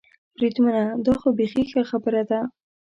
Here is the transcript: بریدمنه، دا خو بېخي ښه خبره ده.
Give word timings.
بریدمنه، 0.35 0.83
دا 1.05 1.13
خو 1.19 1.27
بېخي 1.37 1.63
ښه 1.71 1.81
خبره 1.91 2.23
ده. 2.29 2.39